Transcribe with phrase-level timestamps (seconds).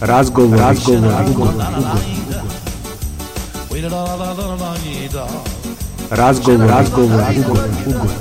[0.00, 1.54] Razgovor, razgovor, ugovor,
[6.10, 8.12] razgovor, razgovor, ugovor, ugovor.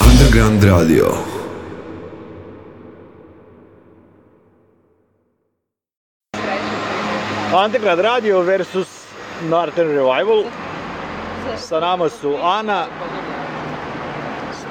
[0.00, 1.06] Underground Radio.
[7.64, 8.88] Underground Radio versus
[9.48, 10.44] Northern Revival.
[11.56, 12.86] Sa nama su Ana,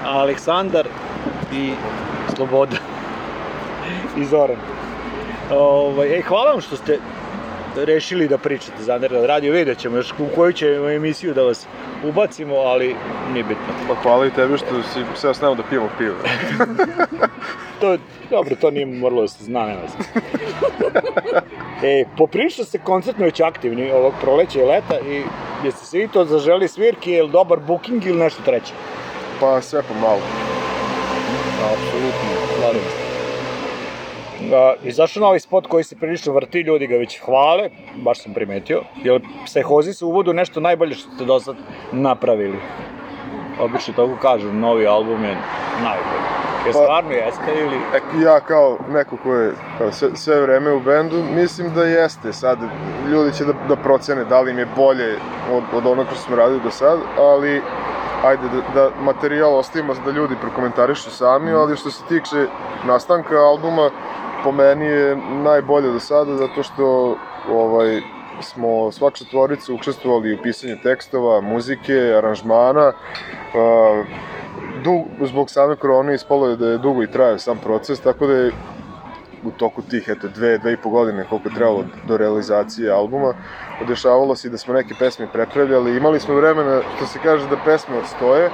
[0.06, 0.88] Aleksandar
[1.54, 1.74] i
[2.36, 2.76] Sloboda.
[4.22, 4.58] I Zoran.
[5.52, 7.00] Ovaj, ej, hvala vam što ste
[7.86, 9.54] rešili da pričate za Underground Radio.
[9.54, 11.68] Vidjet ćemo još u koju ćemo emisiju da vas
[12.04, 12.96] ubacimo, ali
[13.34, 13.74] nije bitno.
[13.88, 16.16] Pa hvala i tebi što si sve s nama da pijemo pivo.
[17.80, 17.98] To,
[18.30, 20.20] dobro, to nije moralo da se zna, nema se.
[21.88, 25.24] e, poprilično ste koncertno već aktivni ovog proleća i leta i
[25.64, 28.74] jeste se i to zaželi svirke, je li dobar booking ili nešto treće?
[29.40, 30.22] Pa sve pomalo.
[31.64, 33.09] Apsolutno, slažem se.
[34.84, 38.82] Izašao novi spot koji se prilično vrti, ljudi ga već hvale, baš sam primetio.
[39.04, 41.56] Jer psehozi su u uvodu nešto najbolje što ste do sad
[41.92, 42.60] napravili.
[43.60, 45.38] Obično tako kažu, novi album je
[45.84, 46.30] najbolji.
[46.68, 47.76] Je Pa- stvarno jeste ili...
[47.76, 52.34] E, ja kao neko ko je kao sve, sve vreme u bendu, mislim da jeste.
[52.34, 52.60] Sad,
[53.12, 55.16] ljudi će da, da procene da li im je bolje
[55.52, 57.62] od, od onog što smo radili do sad, ali
[58.26, 62.46] ajde da, da materijal ostavimo da ljudi prokomentarišu sami, ali što se tiče
[62.88, 63.90] nastanka albuma,
[64.44, 67.16] po meni je najbolje do sada, zato što
[67.52, 68.02] ovaj,
[68.42, 74.06] smo svak četvorica učestvovali u pisanju tekstova, muzike, aranžmana, uh,
[74.84, 78.34] dug, zbog same korone ispalo je da je dugo i trajao sam proces, tako da
[78.34, 78.52] je
[79.44, 83.34] u toku tih, eto, dve, dve i po godine koliko je trebalo do realizacije albuma,
[83.88, 87.96] dešavalo se da smo neke pesme prepravljali, imali smo vremena, što se kaže, da pesme
[88.06, 88.50] stoje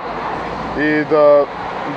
[0.80, 1.46] i da,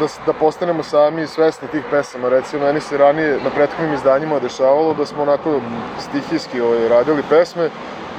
[0.00, 2.28] da, da postanemo sami svesni tih pesama.
[2.28, 5.60] Recimo, meni se ranije na prethodnim izdanjima dešavalo da smo onako
[5.98, 7.70] stihijski ovaj, radili pesme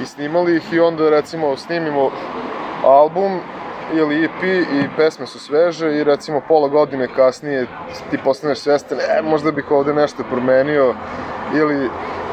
[0.02, 2.10] i snimali ih i onda recimo snimimo
[2.84, 3.40] album
[3.94, 4.42] ili EP
[4.72, 7.66] i pesme su sveže i recimo pola godine kasnije
[8.10, 10.94] ti postaneš svestan, e, možda bih ovde nešto promenio
[11.54, 11.90] ili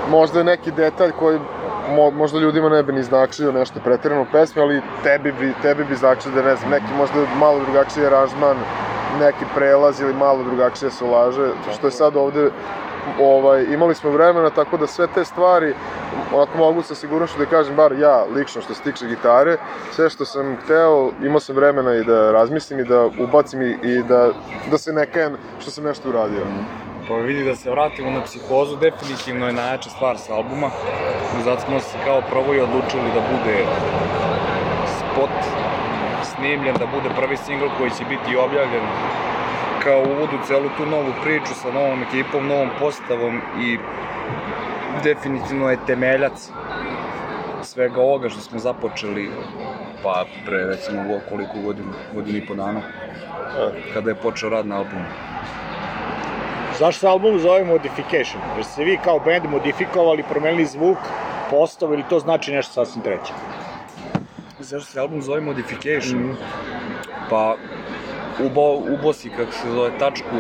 [0.09, 1.39] možda je neki detalj koji
[1.95, 5.83] mo, možda ljudima ne bi ni značio nešto pretirano u pesmi, ali tebi bi, tebi
[5.83, 8.57] bi značio da ne znam, neki možda malo drugačiji aranžman,
[9.19, 12.49] neki prelaz ili malo drugačije solaže, što je sad ovde
[13.19, 15.73] ovaj, imali smo vremena, tako da sve te stvari,
[16.33, 19.57] onako mogu sa sigurnošću da kažem, bar ja lično što se tiče gitare,
[19.91, 24.03] sve što sam hteo, imao sam vremena i da razmislim i da ubacim i, i
[24.03, 24.29] da,
[24.71, 26.45] da se ne kajem što sam nešto uradio.
[27.07, 30.69] Pa vidi da se vratimo na psihozu, definitivno je najjača stvar sa albuma.
[31.43, 33.65] Zato smo se kao prvo i odlučili da bude
[34.97, 35.37] spot
[36.23, 38.83] snimljen, da bude prvi singl koji će biti objavljen
[39.83, 43.77] kao uvod u celu tu novu priču sa novom ekipom, novom postavom i
[45.03, 46.49] definitivno je temeljac
[47.61, 49.29] svega ovoga što smo započeli
[50.03, 52.81] pa pre recimo koliko godina, godinu i po dana
[53.93, 55.05] kada je počeo rad na albumu.
[56.79, 58.41] Zašto se album zove Modification?
[58.55, 60.97] Jer ste vi kao band modifikovali, promenili zvuk,
[61.49, 63.33] postavu ili to znači nešto sasvim treće?
[64.59, 66.35] Zašto se album zove Modification?
[67.29, 67.55] Pa,
[68.45, 70.37] ubo, ubo si, kako se zove, tačku,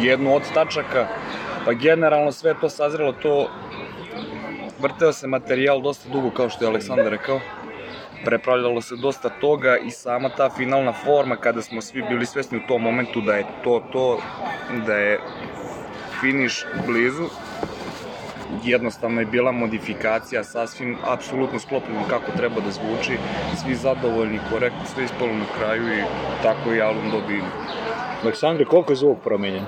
[0.00, 1.06] jednu od tačaka,
[1.64, 3.48] pa generalno sve to sazrelo, to
[4.80, 7.40] vrteo se materijal dosta dugo, kao što je Aleksandar rekao,
[8.24, 12.66] prepravljalo se dosta toga i sama ta finalna forma kada smo svi bili svesni u
[12.68, 14.18] tom momentu da je to to,
[14.86, 15.20] da je
[16.20, 17.24] finiš blizu,
[18.64, 23.18] jednostavno je bila modifikacija sasvim apsolutno sklopljeno kako treba da zvuči,
[23.56, 26.02] svi zadovoljni, korektno, sve ispalo na kraju i
[26.42, 27.44] tako i album dobio.
[28.22, 29.64] Aleksandre, koliko je zvuk promenjen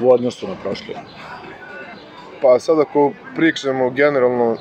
[0.00, 0.94] u odnosu na prošle?
[2.42, 4.56] Pa sad ako pričamo generalno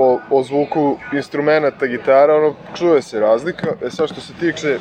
[0.00, 3.66] o, o zvuku instrumenta gitara, ono, čuje se razlika.
[3.82, 4.78] E sad što se tiče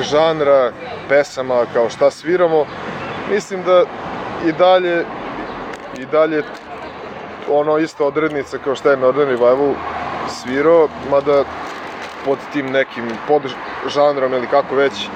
[0.00, 0.72] žanra,
[1.08, 2.66] pesama, kao šta sviramo,
[3.30, 3.84] mislim da
[4.48, 5.04] i dalje
[5.98, 6.42] i dalje
[7.50, 9.74] ono isto odrednica kao šta je Northern Revival
[10.28, 11.44] svirao, mada
[12.24, 13.42] pod tim nekim pod
[13.94, 15.08] žanrom ili kako već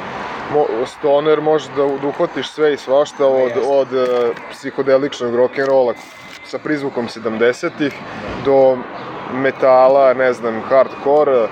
[0.52, 5.94] mo, stoner može da, da uhvatiš sve i svašta od, od uh, psihodeličnog rock'n'rolla
[6.44, 7.92] sa prizvukom 70-ih
[8.44, 8.76] do
[9.34, 11.48] metala, ne znam, hardcore,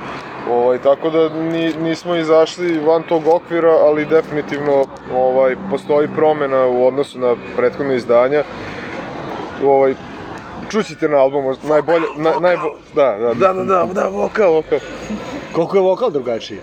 [0.51, 4.85] ovaj, tako da ni, nismo izašli van tog okvira, ali definitivno
[5.15, 8.45] ovaj, postoji promena u odnosu na prethodne izdanja.
[9.65, 9.95] Ovaj,
[10.71, 12.57] čućite na albumu, najbolje, na, naj
[12.95, 14.79] da, da, da, da, da, da, vokal, vokal.
[15.53, 16.59] Koliko je vokal drugačiji?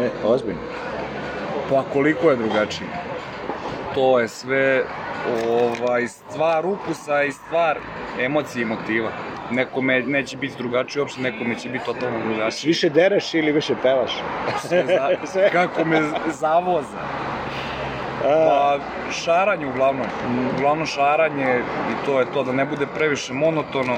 [0.00, 0.60] Ne, ozbiljno.
[1.70, 2.88] Pa koliko je drugačiji?
[3.94, 4.84] To je sve
[5.48, 7.78] ovaj, stvar ukusa i stvar
[8.20, 9.10] emocije i motiva
[9.50, 12.68] nekome neće biti drugačije, uopšte nekome će biti totalno drugačije.
[12.68, 14.12] Više dereš ili više pevaš?
[14.60, 15.50] Sve za, Sve.
[15.50, 16.02] Kako me
[16.32, 16.98] zavoza.
[18.22, 18.78] Pa,
[19.12, 20.06] šaranje uglavnom.
[20.56, 21.60] Uglavnom šaranje
[21.90, 23.96] i to je to, da ne bude previše monotono,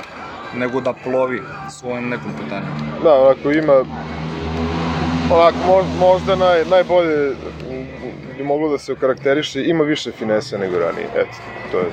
[0.55, 2.67] nego da plovi svojom nekom pitanju.
[3.03, 3.85] Da, onako ima...
[5.31, 7.35] Onako, možda naj, najbolje
[8.37, 11.37] bi moglo da se okarakteriše, ima više finese nego ranije, eto,
[11.73, 11.87] to je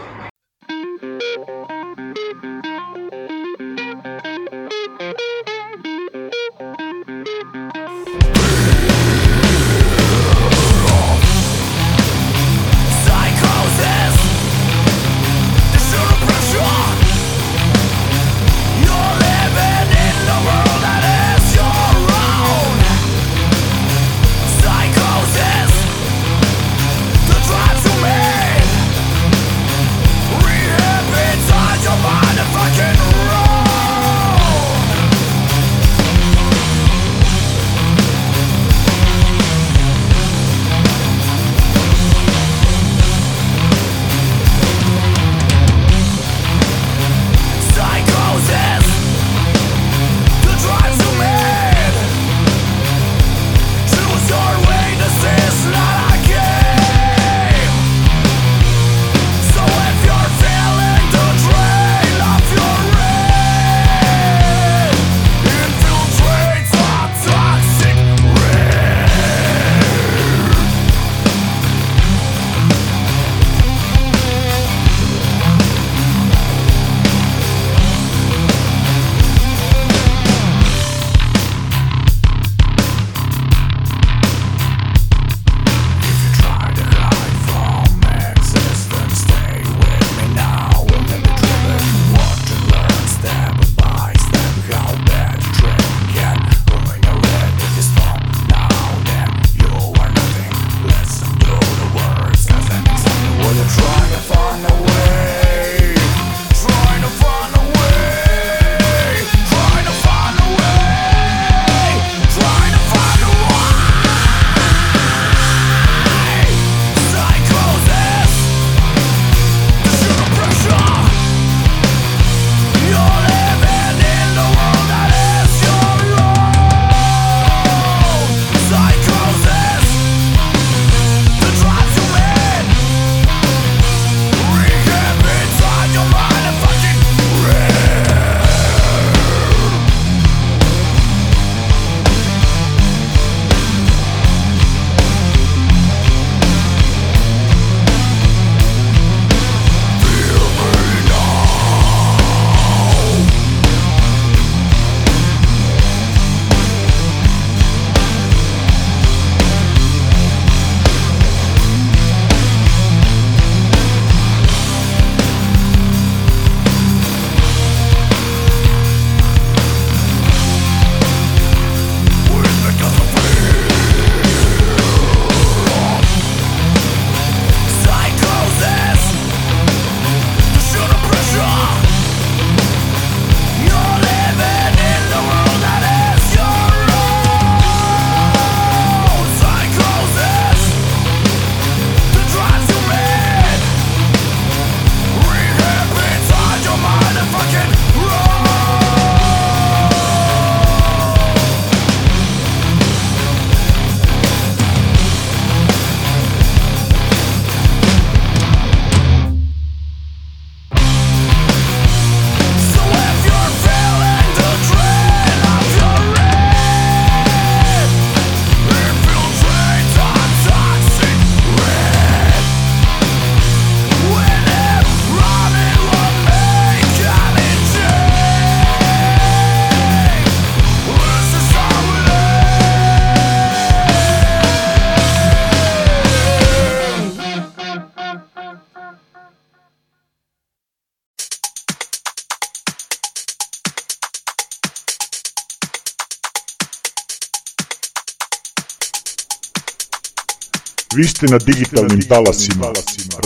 [250.95, 252.67] Vi ste na digitalnim talasima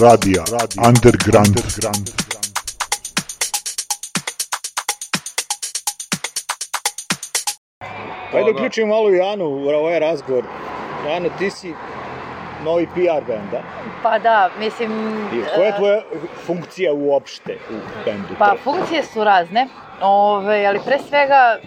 [0.02, 0.44] radija
[0.88, 1.60] Underground.
[8.32, 10.44] Pa Ajde uključimo malo Janu u ovaj razgovor.
[11.08, 11.74] Jana, ti si
[12.64, 13.64] novi PR benda.
[14.04, 14.92] Pa da, mislim...
[15.34, 16.02] I koja je e, tvoja
[16.46, 17.74] funkcija uopšte u
[18.06, 18.28] bendu?
[18.40, 19.68] Pa funkcije su razne,
[20.02, 21.58] ove, ali pre svega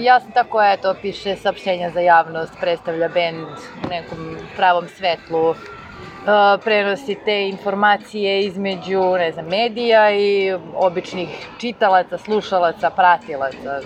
[0.00, 3.46] ja sam tako, eto, piše saopštenja za javnost, predstavlja bend
[3.84, 5.56] u nekom pravom svetlu, e,
[6.64, 13.80] prenosi te informacije između, ne znam, medija i običnih čitalaca, slušalaca, pratilaca,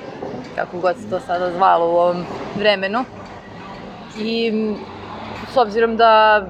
[0.54, 2.24] kako god se to sada zvalo u ovom
[2.56, 3.04] vremenu.
[4.20, 4.52] I
[5.52, 6.42] s obzirom da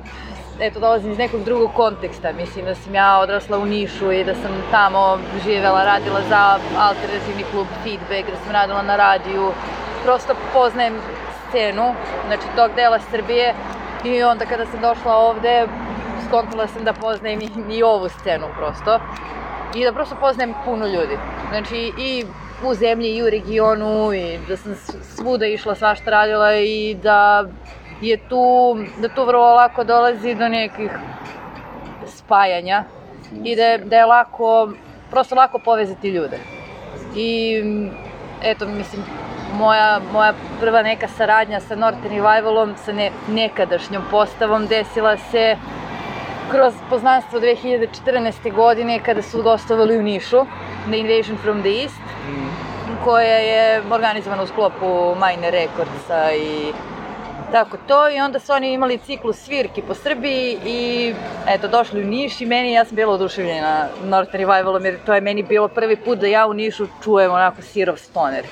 [0.63, 4.35] eto, dolazim iz nekog drugog konteksta, mislim da sam ja odrasla u Nišu i da
[4.35, 9.51] sam tamo živela, radila za alternativni klub Feedback, da sam radila na radiju,
[10.05, 11.01] prosto poznajem
[11.49, 11.95] scenu,
[12.27, 13.55] znači tog dela Srbije
[14.05, 15.67] i onda kada sam došla ovde,
[16.29, 18.99] skontala sam da poznajem i, i ovu scenu prosto
[19.75, 21.19] i da prosto poznajem puno ljudi.
[21.49, 22.25] Znači i
[22.65, 24.75] u zemlji i u regionu i da sam
[25.17, 27.45] svuda išla, svašta radila i da
[28.03, 30.91] je tu, da tu vrlo lako dolazi do nekih
[32.07, 32.85] spajanja
[33.45, 34.73] i da je, da je lako,
[35.11, 36.39] prosto lako povezati ljude.
[37.17, 37.63] I
[38.43, 39.03] eto, mislim,
[39.59, 45.57] moja, moja prva neka saradnja sa Northern Revivalom, sa ne, nekadašnjom postavom, desila se
[46.51, 48.55] kroz poznanstvo 2014.
[48.55, 50.47] godine kada su gostovali u Nišu,
[50.89, 52.03] The Invasion from the East,
[53.05, 56.73] koja je organizovana u sklopu Mine Recordsa i
[57.53, 61.15] tako to i onda su oni imali ciklus svirki po Srbiji i
[61.49, 65.21] eto došli u Niš i meni ja sam bila oduševljena North Revivalom jer to je
[65.21, 68.45] meni bilo prvi put da ja u Nišu čujem onako sirov stoner.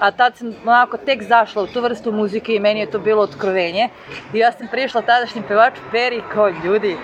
[0.00, 3.22] A tad sam onako tek zašla u tu vrstu muzike i meni je to bilo
[3.22, 3.88] otkrovenje.
[4.34, 6.96] I ja sam prišla tadašnjem pevaču Peri kao ljudi,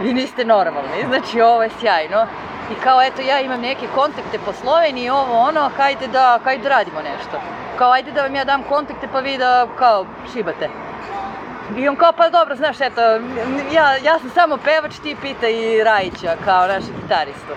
[0.00, 2.26] vi niste normalni, znači ovo je sjajno.
[2.72, 6.68] I kao eto ja imam neke kontakte po Sloveniji, ovo ono, hajde da, hajde da
[6.68, 7.67] radimo nešto.
[7.78, 10.68] Kao ajde da vam ja dam kontakte pa vi da kao šibate.
[11.76, 13.00] I on kao, pa dobro, znaš, eto,
[13.72, 17.52] ja, ja sam samo pevač, ti pita i Rajića, kao našeg gitaristu.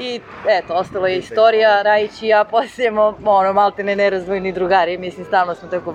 [0.00, 5.26] I eto, ostala je istorija, Rajić i ja postajemo, ono, malte ne nerazdvojni drugari, mislim,
[5.26, 5.94] stalno smo tako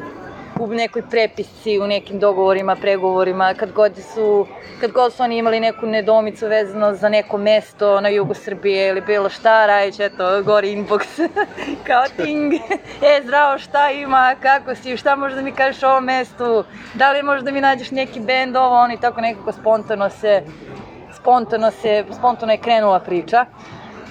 [0.63, 4.47] u nekoj prepisci, u nekim dogovorima, pregovorima, kad god su,
[4.79, 9.01] kad god su oni imali neku nedomicu vezano za neko mesto na jugu Srbije ili
[9.01, 11.29] bilo šta, Rajić, eto, gori inbox,
[11.87, 12.53] kao ting,
[13.09, 17.23] e, zdravo, šta ima, kako si, šta možda mi kažeš o ovom mestu, da li
[17.23, 20.43] možda mi nađeš neki bend, ovo, oni tako nekako spontano se,
[21.15, 23.45] spontano se, spontano je krenula priča.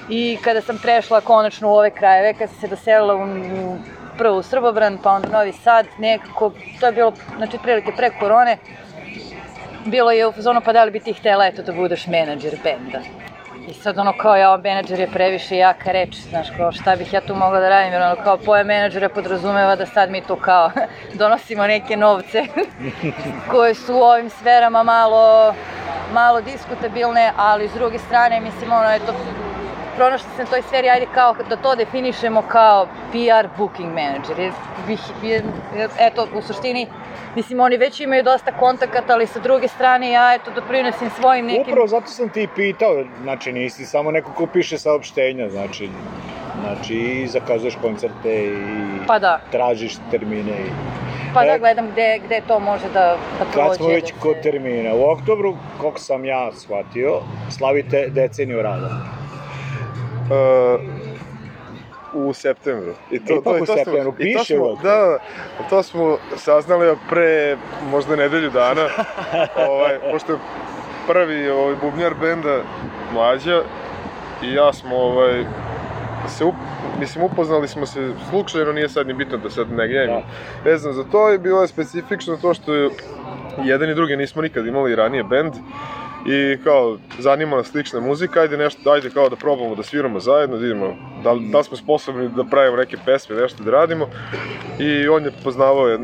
[0.08, 3.76] I kada sam prešla konačno u ove krajeve, kad sam se doselila u, u
[4.18, 8.58] prvo u Srbobran, pa onda Novi Sad, nekako, to je bilo, znači, prilike pre korone,
[9.84, 13.00] bilo je u fazonu, pa da li bi ti htela, eto, da budeš menadžer benda.
[13.68, 17.20] I sad ono kao, ja, menadžer je previše jaka reč, znaš, kao šta bih ja
[17.20, 20.70] tu mogla da radim, jer ono kao pojam menadžera podrazumeva da sad mi tu kao
[21.20, 22.44] donosimo neke novce
[23.50, 25.54] koje su u ovim sferama malo,
[26.12, 29.14] malo diskutabilne, ali s druge strane, mislim, ono, eto,
[29.96, 34.38] pronašla sam toj sferi, ajde kao da to definišemo kao PR booking manager.
[34.38, 34.52] Jer,
[35.22, 35.42] jer,
[35.76, 36.86] jer, eto, u suštini,
[37.36, 41.62] mislim, oni već imaju dosta kontakata, ali sa druge strane ja, eto, doprinosim svojim nekim...
[41.62, 42.88] Upravo zato sam ti pitao,
[43.22, 45.88] znači nisi samo neko ko piše saopštenja, znači,
[46.62, 48.56] znači i zakazuješ koncerte i
[49.06, 49.40] Pa da.
[49.50, 50.70] tražiš termine i...
[51.34, 53.68] Pa da E, gledam gde, gde to može da, da prođe.
[53.68, 57.20] Kad smo već da kod se- termina, u oktobru, koliko sam ja shvatio,
[57.50, 58.88] slavite deceniju rada.
[60.32, 60.80] Uh,
[62.12, 62.92] u septembru.
[63.10, 65.18] I to, Ipak to, u to septembru, smo, i to smo, da,
[65.58, 67.56] da, to smo saznali pre
[67.90, 68.86] možda nedelju dana,
[69.68, 70.38] ovaj, pošto je
[71.06, 72.62] prvi ovaj, bubnjar benda
[73.12, 73.62] Mlađa
[74.42, 75.44] i ja smo ovaj,
[76.28, 76.54] se up,
[77.00, 80.22] mislim upoznali smo se slučajno, nije sad ni bitno da sad ne gnjavim Da.
[80.70, 82.90] vezano za to i bilo je specifično to što je
[83.64, 85.52] jedan i drugi nismo nikad imali ranije bend
[86.26, 90.56] i kao zanima nas slična muzika, ajde nešto, ajde kao da probamo da sviramo zajedno,
[90.56, 94.08] da vidimo da, da smo sposobni da pravimo neke pesme, nešto da radimo.
[94.78, 96.00] I on je poznavao jed,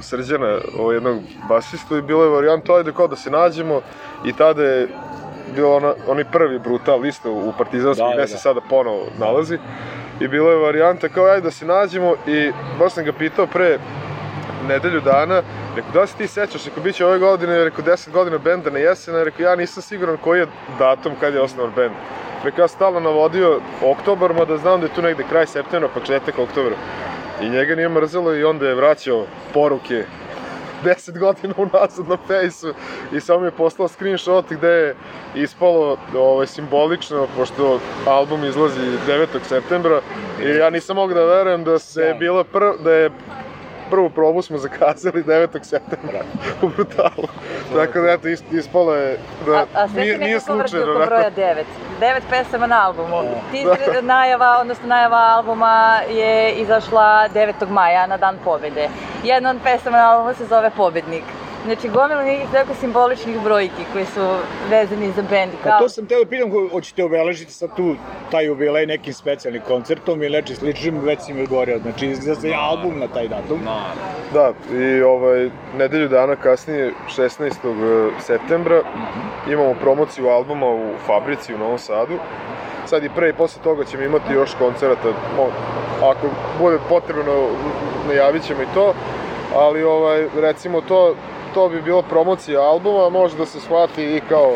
[0.00, 3.80] Srđana, ovaj, jednog basistu i bilo je varijanta, ajde kao da se nađemo.
[4.24, 4.88] I tada je
[5.54, 8.26] bio ona, onaj prvi brutal isto u Partizanskom Da, da, gde da.
[8.26, 9.58] se sada ponovo nalazi.
[10.20, 13.78] I bila je varijanta kao ajde da se nađemo i baš sam ga pitao pre
[14.68, 15.42] nedelju dana,
[15.76, 18.78] rekao da se ti sećaš, rekao bit će ove godine, rekao 10 godina benda na
[18.78, 20.46] jesena, rekao ja nisam siguran koji je
[20.78, 21.94] datum kad je osnovan bend.
[22.44, 26.74] Rekao ja stalno navodio oktobar, mada znam da je tu negde kraj septembra, početak oktobra.
[27.42, 30.04] I njega nije mrzelo i onda je vraćao poruke
[30.84, 32.74] 10 godina unazad na fejsu
[33.12, 34.94] i samo mi je poslao screenshot gde je
[35.34, 39.26] ispalo ovaj, simbolično, pošto album izlazi 9.
[39.42, 40.00] septembra
[40.42, 42.14] i ja nisam mogao da verujem da se Da.
[42.14, 43.10] bila prv, da je
[43.92, 45.64] prvu probu smo zakazali 9.
[45.64, 46.20] septembra
[46.62, 47.26] u Brutalu.
[47.74, 50.86] Tako da, eto, is- ispalo je da A, a nije, nije slučajno.
[50.86, 51.06] onako.
[51.06, 51.64] broja 9.
[52.00, 53.22] 9 pesama na albumu.
[53.22, 53.74] Da.
[53.76, 55.74] Teaser najava, odnosno najava albuma
[56.10, 57.68] je izašla 9.
[57.70, 58.88] maja na dan pobede.
[59.24, 61.24] Jedna od pesama na albumu se zove Pobednik.
[61.64, 64.20] Znači, gomila nekih tako simboličnih brojki koji su
[64.70, 65.52] vezani za band.
[65.64, 67.94] Pa to sam teo da pitam, hoćete obeležiti sad tu
[68.30, 72.52] taj jubilej nekim specijalnim koncertom ili neči sličnim, već si mi odgovorio, znači izgleda se
[72.56, 73.60] album na taj datum.
[74.32, 78.10] Da, i ovaj, nedelju dana kasnije, 16.
[78.20, 78.82] septembra,
[79.50, 82.14] imamo promociju albuma u Fabrici u Novom Sadu.
[82.86, 85.08] Sad i pre i posle toga ćemo imati još koncerata,
[86.02, 86.26] ako
[86.60, 87.48] bude potrebno,
[88.08, 88.94] najavit ćemo i to,
[89.56, 91.14] ali ovaj, recimo to,
[91.54, 94.52] to bi bilo promocija albuma, može da se shvati i kao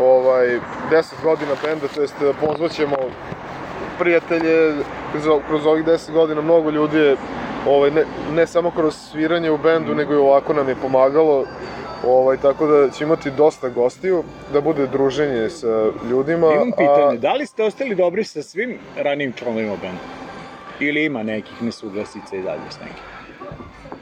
[0.00, 0.46] ovaj,
[0.90, 2.96] 10 godina benda, to jest pozvaćemo
[3.98, 4.74] prijatelje,
[5.12, 7.16] kroz, kroz ovih 10 godina mnogo ljudi je,
[7.68, 11.44] ovaj, ne, ne samo kroz sviranje u bendu, nego i ovako nam je pomagalo,
[12.06, 16.52] ovaj, tako da će imati dosta gostiju, da bude druženje sa ljudima.
[16.52, 20.00] Imam pitanje, A, da li ste ostali dobri sa svim ranijim članovima benda?
[20.80, 23.13] Ili ima nekih nesuglasica i dalje s nekim?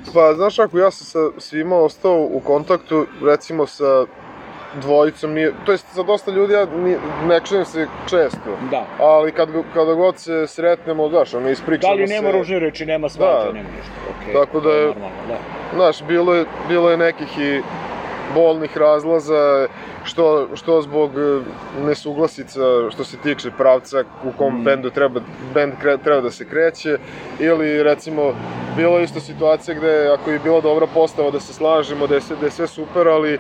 [0.07, 4.05] Pa, znaš ako ja sam sa svima ostao u kontaktu, recimo sa
[4.75, 8.39] dvojicom, nije, to jest sa dosta ljudi ja ni, ne čujem se često.
[8.71, 8.87] Da.
[8.99, 12.33] Ali kad, kada god se sretnemo, znaš, ono, ispričamo Da li nema se.
[12.33, 13.53] ružne reči, nema svađa, Da.
[13.53, 14.35] nema ništa, okej.
[14.35, 15.39] Tako da je- Normalno, da.
[15.75, 17.61] Znaš, bilo je, bilo je nekih i
[18.35, 19.69] bolnih razlaza,
[20.05, 21.41] što, što zbog e,
[21.87, 22.61] nesuglasica
[22.91, 24.65] što se tiče pravca u kom Mm.
[24.65, 25.21] bendu treba,
[25.55, 26.99] bend kre, treba da se kreće,
[27.39, 28.35] ili recimo,
[28.77, 32.21] bilo je isto situacija gde ako je bila dobra postava da se slažemo, da je
[32.41, 33.39] da je sve super, ali e,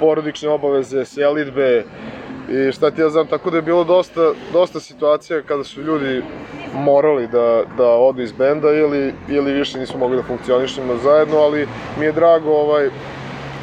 [0.00, 1.84] porodične obaveze, selitbe,
[2.50, 6.22] i šta ti ja znam, tako da je bilo dosta, dosta situacija kada su ljudi
[6.74, 11.68] morali da, da odu iz benda ili, ili više nismo mogli da funkcionišemo zajedno, ali
[11.98, 12.90] mi je drago, ovaj,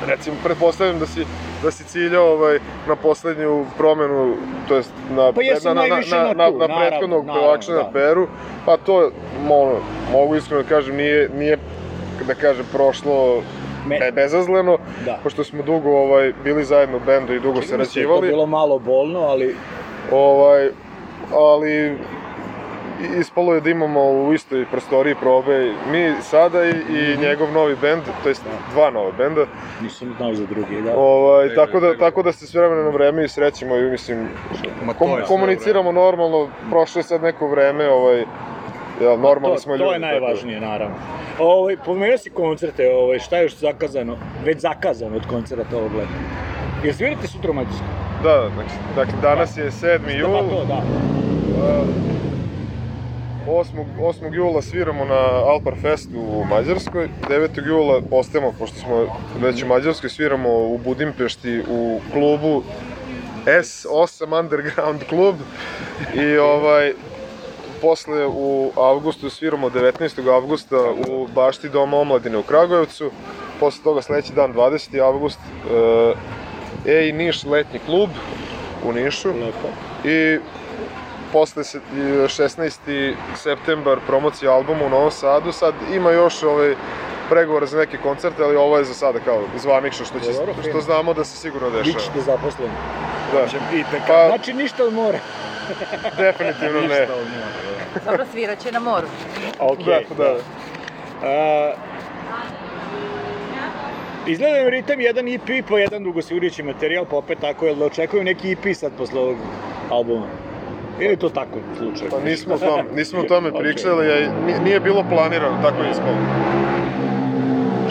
[0.05, 1.25] recimo, pretpostavljam da si,
[1.63, 4.35] da si ciljao ovaj, na poslednju promenu,
[4.67, 7.89] to jest na, Pa na, na, na, na na, na naravno, prethodnog pevača na da.
[7.93, 8.27] Peru,
[8.65, 9.11] pa to,
[9.49, 9.75] ono,
[10.11, 11.57] mogu iskreno da kažem, nije, nije
[12.27, 13.41] da kažem, prošlo
[13.85, 15.19] Me- be, bezazleno, Da.
[15.23, 18.07] pošto smo dugo ovaj, bili zajedno u bendu i dugo Čini mi se da je
[18.07, 19.55] to bilo malo bolno, ali
[20.11, 20.69] Ovaj,
[21.33, 21.97] ali
[22.99, 25.59] i- ispalo je da imamo u istoj prostoriji probe
[25.91, 29.45] mi sada i, i njegov novi bend, to jest dva nova benda.
[29.81, 30.95] nisam znao za drugi, da.
[30.95, 34.27] Ovaj, tako, da, tako da se s vremena na vreme i srećemo i mislim,
[34.83, 38.19] Ma to kom, je komuniciramo normalno, prošlo je sad neko vreme, ovaj,
[38.99, 39.93] ja, normalni to, smo to ljudi.
[39.95, 40.95] je tako da- najvažnije, naravno.
[41.39, 46.17] Ovaj, pomenuo si koncerte, ovaj, šta je još zakazano, već zakazano od koncerta ovog leta?
[46.83, 47.87] Jer svirate sutra u Mađarskoj?
[48.23, 49.99] Da, znači, dakle, danas je 7.
[49.99, 50.81] Pa jul, to, da.
[53.47, 53.85] 8.
[53.99, 54.33] 8.
[54.33, 57.67] jula sviramo na Alpar Festu u Mađarskoj, 9.
[57.67, 62.63] jula ostajemo, pošto smo već u Mađarskoj, sviramo u Budimpešti u klubu
[63.45, 65.35] S8 Underground klub
[66.13, 66.93] i ovaj
[67.81, 70.33] posle u avgustu sviramo 19.
[70.35, 70.77] avgusta
[71.09, 73.11] u bašti Doma omladine u Kragujevcu,
[73.59, 75.03] posle toga sledeći dan 20.
[75.03, 75.39] avgust
[76.85, 78.09] e, EI Niš letnji klub
[78.85, 79.69] u Nišu Lepo.
[80.03, 80.39] i
[81.33, 83.13] posle se, i 16.
[83.35, 86.75] septembar promocija albuma u Novom Sadu, sad ima još ovaj
[87.29, 90.81] pregovora za neke koncerte, ali ovo je za sada kao zvanično što, će, Dobro, što
[90.81, 91.83] znamo da se sigurno dešava.
[91.97, 92.71] Bićete zaposleni.
[93.33, 95.19] Da, biti Pa- Znači ništa od mora.
[96.17, 96.87] definitivno ne.
[96.87, 97.67] Ništa od mora.
[98.05, 99.07] Dobro, svirat će na moru.
[99.59, 100.05] Okej.
[100.17, 100.37] Da, da.
[101.27, 101.73] A,
[104.27, 108.23] Izgleda im ritam jedan EP pa jedan dugosvirajući materijal, pa opet tako, jel da očekuju
[108.23, 109.37] neki EP sad posle ovog
[109.89, 110.46] albuma?
[110.99, 112.09] Ili to tako slučaj?
[112.09, 114.29] Pa nismo o tome, nismo o tome pričali, i
[114.63, 116.17] nije- bilo planirano, tako je ispalo.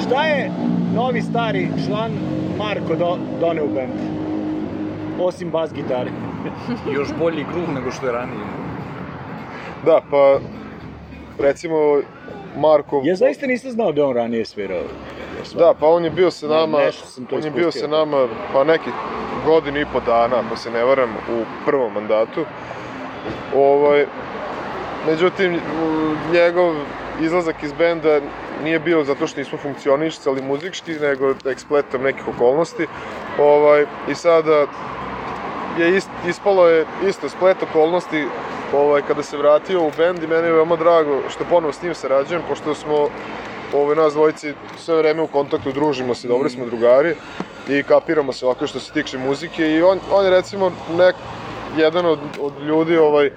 [0.06, 0.50] Šta je
[0.94, 2.12] novi stari član
[2.58, 3.92] Marko do, doneo u band?
[5.20, 6.10] Osim bas gitare.
[6.96, 8.44] Još bolji groove nego što je ranije.
[9.84, 10.38] Da, pa
[11.38, 12.00] recimo
[12.56, 13.02] Marko...
[13.04, 14.82] Ja zaista nisam znao da on ranije svirao.
[15.58, 17.86] Da, pa on je bio sa Ne, nama, nešto sam to on je bio sa
[17.86, 18.90] nama pa neki
[19.46, 22.44] godinu i po dana, ako se ne varam, u prvom mandatu.
[23.54, 24.06] Ovaj,
[25.06, 25.60] međutim,
[26.32, 26.74] njegov
[27.20, 28.20] izlazak iz benda
[28.64, 32.86] nije bio zato što nismo funkcionisali muzički, nego ekspletom nekih okolnosti.
[33.38, 34.66] Ovaj, I sada
[35.78, 38.26] je ist, ispalo je isto splet okolnosti
[38.74, 41.94] ovaj, kada se vratio u bend i meni je veoma drago što ponovo s njim
[41.94, 43.08] sarađujem, pošto smo
[43.74, 47.14] ovaj, nas dvojici sve vreme u kontaktu, družimo se, dobri smo drugari
[47.68, 51.14] i kapiramo se ovako što se tiče muzike i on, on je recimo nek,
[51.76, 53.32] jedan od, od ljudi ovaj, e,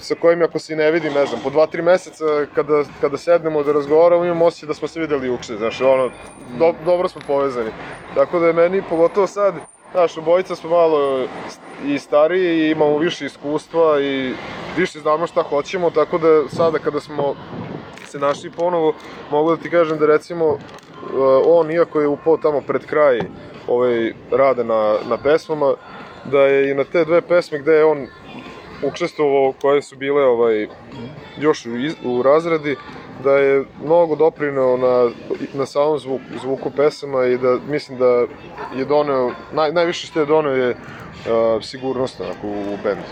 [0.00, 3.62] sa kojim ako se ne vidim, ne znam, po dva, tri meseca kada, kada sednemo
[3.62, 6.10] da razgovaramo, imam osjećaj da smo se videli juče, znaš, ono,
[6.58, 7.70] do, dobro smo povezani.
[8.14, 9.54] Tako da je meni, pogotovo sad,
[9.92, 11.26] znaš, obojica smo malo
[11.86, 14.34] i stariji i imamo više iskustva i
[14.76, 17.34] više znamo šta hoćemo, tako da sada kada smo
[18.04, 18.94] se našli ponovo,
[19.30, 20.58] mogu da ti kažem da recimo uh,
[21.46, 23.20] on, iako je upao tamo pred kraj
[23.68, 25.74] ovaj, rade na, na pesmama,
[26.24, 28.06] da je i na te dve pesme gde je on
[28.82, 30.66] učestvovao, koje su bile ovaj,
[31.38, 32.76] još u, iz, u razredi,
[33.24, 35.10] da je mnogo doprineo na,
[35.54, 38.26] na samom zvuk, zvuku pesama i da mislim da
[38.76, 43.02] je doneo, naj, najviše što je doneo je uh, sigurnost onako, u, u bendu.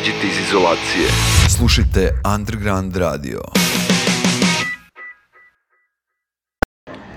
[0.00, 1.08] Izađite iz izolacije.
[1.56, 3.40] Slušajte Underground Radio.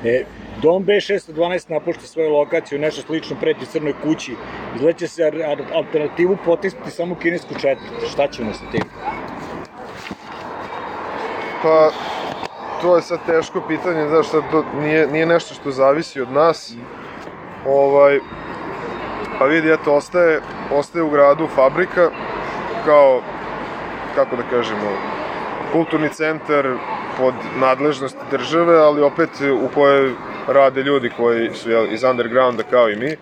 [0.03, 0.23] E,
[0.61, 4.35] Dom B612 napušta svoju lokaciju, nešto slično preti crnoj kući.
[4.75, 8.11] Izleće se ar- ar- alternativu potisnuti samo kinesku četvrt.
[8.11, 8.83] Šta ćemo sa tim?
[11.63, 11.91] Pa,
[12.81, 16.73] to je sad teško pitanje, znaš, sad to nije, nije nešto što zavisi od nas.
[17.67, 18.19] Ovaj,
[19.39, 20.41] pa vidi, eto, ostaje,
[20.71, 22.09] ostaje u gradu fabrika
[22.85, 23.21] kao,
[24.15, 24.97] kako da kažemo,
[25.71, 26.67] kulturni centar
[27.17, 29.29] pod nadležnosti države, ali opet
[29.63, 30.11] u kojoj
[30.47, 33.15] rade ljudi koji su jel, iz undergrounda kao i mi.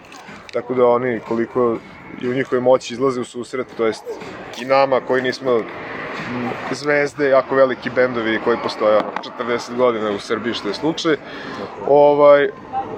[0.54, 1.78] Tako da oni, koliko
[2.22, 4.04] i u njihovoj moći izlaze u susret, to jest
[4.62, 5.62] i nama koji nismo
[6.72, 11.18] zvezde, jako veliki bendovi koji postoje ono, 40 godina u Srbiji, što je slučaj.
[11.88, 12.50] Ovaj,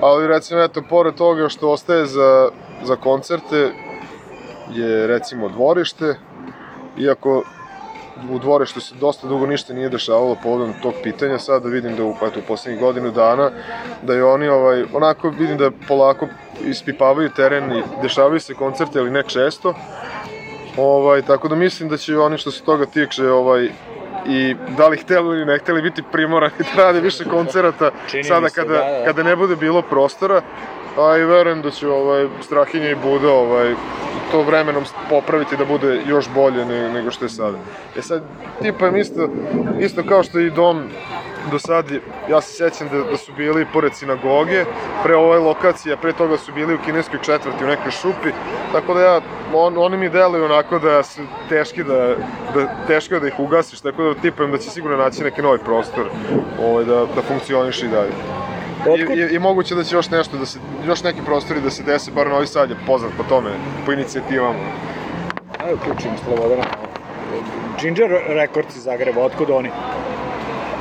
[0.01, 2.49] ali recimo, eto, pored toga što ostaje za,
[2.83, 3.71] za koncerte
[4.71, 6.15] je recimo dvorište,
[6.97, 7.43] iako
[8.29, 12.13] u dvorištu se dosta dugo ništa nije dešavalo povodom tog pitanja, sada vidim da u,
[12.27, 13.51] eto, u poslednjih godinu dana,
[14.01, 16.27] da je oni ovaj, onako vidim da polako
[16.65, 19.73] ispipavaju teren i dešavaju se koncerte, ali ne često,
[20.77, 23.69] Ovaj, tako da mislim da će oni što se toga tiče ovaj,
[24.25, 28.49] i da li hteli ili ne hteli biti primorani da rade više koncerata Čini sada
[28.49, 29.05] se, kada, da, da.
[29.05, 30.41] kada ne bude bilo prostora.
[30.97, 33.73] A i verujem da će ovaj, Strahinja i Buda ovaj,
[34.31, 37.57] to vremenom popraviti da bude još bolje ne, nego što je sada.
[37.97, 38.23] E sad,
[38.61, 39.29] tipa im isto,
[39.79, 40.83] isto kao što je i dom
[41.51, 41.85] do sad,
[42.29, 44.65] ja se sećam da, da su bili pored sinagoge,
[45.03, 48.29] pre ove lokacije, pre toga su bili u kineskoj četvrti, u nekoj šupi,
[48.71, 49.21] tako da ja,
[49.53, 52.15] on, oni mi deluju onako da su teški da,
[52.53, 55.59] da, teško je da ih ugasiš, tako da tipujem da će sigurno naći neki novi
[55.65, 56.05] prostor
[56.61, 58.11] ovaj, da, da funkcioniše i dalje.
[58.97, 61.83] I, i, I moguće da će još nešto, da se, još neki prostori da se
[61.83, 63.49] dese, bar Novi Sad je poznat po tome,
[63.85, 64.59] po inicijativama.
[65.59, 66.63] Ajde, uključimo Slobodana.
[67.81, 69.69] Ginger Records iz Zagreba, otkud oni?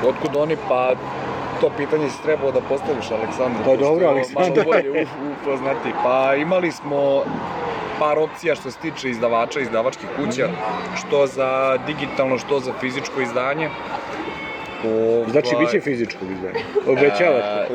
[0.09, 0.95] Otkud oni, pa
[1.61, 3.65] to pitanje si trebao da postaviš Aleksandru.
[3.65, 4.51] Pa dobro, Aleksandar.
[4.51, 5.07] Malo bolje
[5.41, 5.88] upoznati.
[6.03, 7.23] Pa imali smo
[7.99, 10.49] par opcija što se tiče izdavača, izdavačkih kuća,
[10.99, 13.69] što za digitalno, što za fizičko izdanje.
[14.85, 16.59] O, Znači, bit će fizičkog izdanja.
[16.87, 17.45] Obećavaš?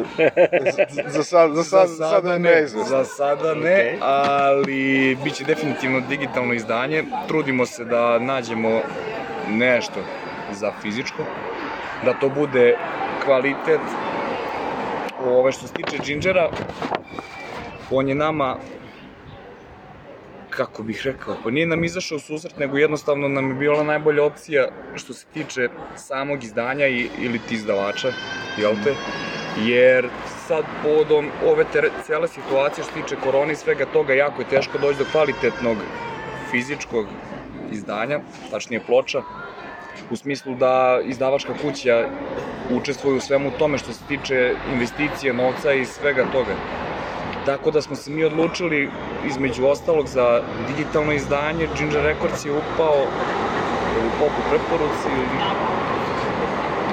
[0.74, 2.84] za, za, sad, za, sad, za sada je neizvesno.
[2.84, 3.98] Za sada ne, Okej.
[4.02, 7.04] ali bit će definitivno digitalno izdanje.
[7.28, 8.82] Trudimo se da nađemo
[9.50, 10.00] nešto
[10.52, 11.24] za fizičko,
[12.06, 12.76] da to bude
[13.24, 13.82] kvalitet.
[15.26, 16.50] Ove što se tiče Gingera,
[17.92, 18.56] on je nama
[20.50, 24.68] kako bih rekao, pa nije nam izašao susret, nego jednostavno nam je bila najbolja opcija
[24.96, 28.12] što se tiče samog izdanja i, ili ti izdavača,
[28.58, 28.94] jel te?
[29.58, 30.10] Jer
[30.48, 34.48] sad povodom ove tere, cele situacije što se tiče korone i svega toga, jako je
[34.50, 35.78] teško doći do kvalitetnog
[36.52, 37.06] fizičkog
[37.72, 38.20] izdanja,
[38.52, 39.22] tačnije ploča,
[40.12, 42.06] u smislu da izdavačka kuća
[42.72, 46.56] učestvuje u svemu tome što se tiče investicije, novca i svega toga.
[47.46, 48.90] Tako da smo se mi odlučili,
[49.28, 51.68] između ostalog, za digitalno izdanje.
[51.78, 52.98] Ginger Records je upao,
[53.96, 55.40] je li upao po preporuci ili...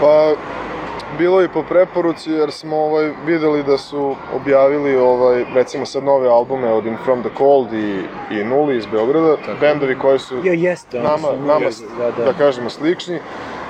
[0.00, 0.34] Pa,
[1.18, 6.28] bilo je po preporuci jer smo ovaj, videli da su objavili ovaj, recimo sad nove
[6.28, 10.52] albume od In From The Cold i, i Nuli iz Beograda, bendovi koji su Ja,
[10.52, 10.98] jeste.
[11.00, 11.66] nama, su nama
[11.98, 12.32] da, da, da.
[12.32, 13.18] kažemo slični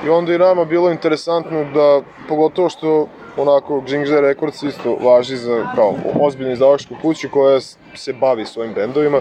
[0.06, 5.66] i onda i nama bilo interesantno da pogotovo što onako Ginger Records isto važi za
[5.74, 7.60] kao ozbiljnu izdavačku kuću koja
[7.94, 9.20] se bavi svojim bendovima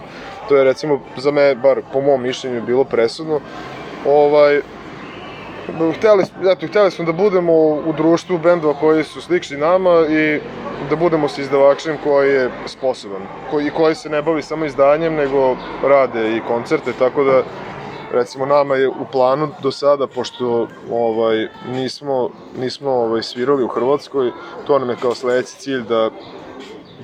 [0.49, 3.39] to je recimo za me bar po mom mišljenju bilo presudno
[4.07, 4.61] ovaj
[5.97, 10.39] hteli, eto, hteli smo da budemo u društvu bendova koji su slični nama i
[10.89, 13.21] da budemo sa izdavačem koji je sposoban,
[13.51, 17.43] koji, koji se ne bavi samo izdanjem, nego rade i koncerte, tako da
[18.11, 24.31] recimo nama je u planu do sada, pošto ovaj, nismo, nismo ovaj, svirali u Hrvatskoj,
[24.67, 26.09] to nam je kao sledeći cilj da,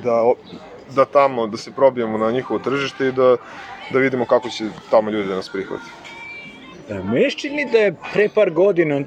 [0.03, 0.31] da,
[0.95, 3.35] da tamo, da se probijemo na njihovo tržište i da,
[3.91, 5.98] da vidimo kako će tamo ljudi da nas prihvati.
[6.89, 9.01] E, se čini da je pre par godina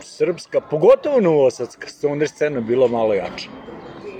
[0.00, 3.48] srpska, pogotovo novosadska stoner scena bila malo jača.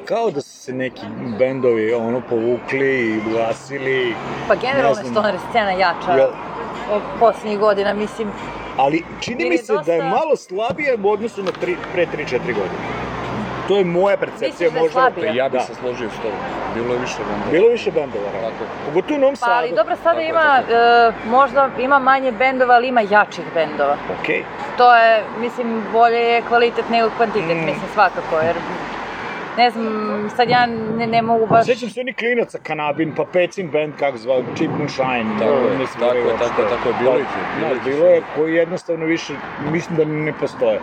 [0.04, 1.00] Kao da su se neki
[1.38, 4.14] bendovi ono povukli i ugasili,
[4.48, 6.28] Pa generalno Ne je stoner scena jača
[6.92, 8.28] od poslednjih godina, mislim.
[8.76, 12.38] ali čini mi se da je dosta- malo slabije u odnosu na tri, pre 3-4
[12.46, 13.09] godine.
[13.70, 15.00] To je moja percepcija, Misliš da je možda...
[15.00, 15.34] slabije?
[15.34, 15.66] Ja bih Da.
[15.66, 16.38] se složio s tobom.
[16.74, 17.50] Bilo je više bendova.
[17.50, 18.50] Bilo je više bendova, realno.
[18.50, 18.70] Tako.
[18.86, 19.76] Pogotovo u Novom Pa ali Sadu.
[19.76, 23.96] dobro, sada Tako ima, e, možda ima manje bendova, ali ima jačih bendova.
[24.14, 24.42] Okej.
[24.76, 27.64] To je, mislim, bolje je kvalitet nego kvantitet, Mm.
[27.64, 28.56] mislim, svakako, jer
[29.56, 29.86] ne znam,
[30.36, 30.66] sad ja
[30.98, 31.66] ne, ne mogu baš...
[31.66, 35.26] Sjećam se oni klinaca Kanabin, pa Pecin band, kako zvao, Cheap Moonshine.
[35.38, 37.24] Tako je, tako tako je, tako je, bilo je,
[37.56, 37.80] bilo Da, je.
[37.86, 39.32] bilo je, koji jednostavno više,
[39.66, 40.80] mislim da ne postoje.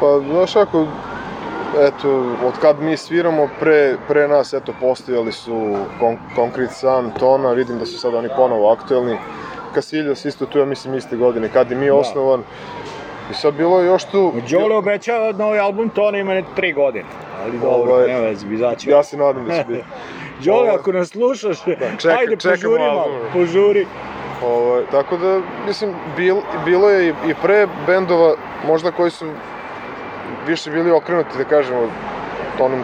[0.00, 0.86] Pa, znaš ako,
[1.80, 2.08] eto,
[2.46, 7.78] od kad mi sviramo, pre, pre nas, eto, postojali su Kon Concrete Sun, Tona, vidim
[7.78, 9.18] da su sad oni ponovo aktuelni.
[9.74, 12.42] Kasiljos isto tu, ja mislim, iste godine, kad je mi osnovan.
[13.30, 14.32] I sad bilo je još tu...
[14.50, 17.04] Đole obećava novi album, to ima ne tri godine.
[17.44, 18.90] Ali dobro, Ovaj, nema veze, izaći.
[18.90, 19.84] Ja se nadam da će biti.
[20.44, 21.58] Đole, Ovaj, ako nas slušaš,
[21.98, 23.86] čeka- ajde požuri malo, požuri.
[24.44, 28.34] Ovaj, tako da, mislim, bil, bilo je i, i pre bendova,
[28.66, 29.26] možda koji su
[30.48, 31.80] više bili okrenuti, da kažemo,
[32.60, 32.82] onom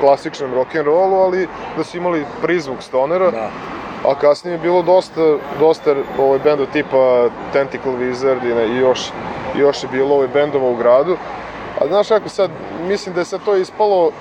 [0.00, 3.50] klasičnom rock'n'rollu, ali da su imali prizvuk stonera, Da.
[4.04, 9.10] a kasnije je bilo dosta, dosta ovaj, bendova tipa Tentacle Wizard i, ne, i još,
[9.58, 11.16] još je bilo ovaj, bendova u gradu.
[11.80, 12.50] A znaš kako sad,
[12.88, 14.12] mislim da je sad to ispalo, uh,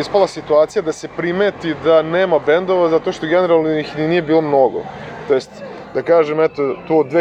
[0.00, 4.40] ispala situacija da se primeti da nema bendova zato što generalno ih ni nije bilo
[4.40, 4.82] mnogo.
[5.28, 5.50] To jest,
[5.94, 7.12] da kažem, eto, tu od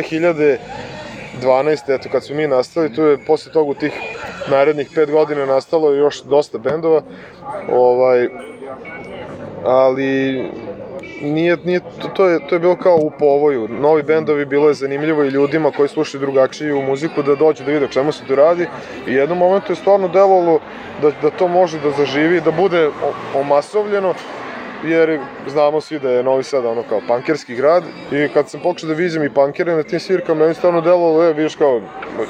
[1.42, 1.96] 2012.
[1.96, 3.94] eto, kad smo mi nastali, tu je posle toga u tih
[4.52, 7.02] narednih pet godina nastalo još dosta bendova.
[7.72, 8.30] Ovaj,
[9.66, 10.44] ali
[11.22, 13.68] nije, nije, to, to, je, to je bilo kao u povoju.
[13.68, 17.88] Novi bendovi bilo je zanimljivo i ljudima koji slušaju drugačiju muziku da dođu da vide
[17.88, 18.68] čemu se tu radi.
[19.08, 20.60] I jednom momentu je stvarno delovalo
[21.02, 22.90] da, da to može da zaživi, da bude
[23.36, 24.14] omasovljeno
[24.84, 28.88] jer znamo svi da je Novi Sad ono kao pankerski grad i kad sam pokušao
[28.88, 31.82] da viđem i pankere na tim svirkama, meni stvarno delovalo, e, vidiš kao,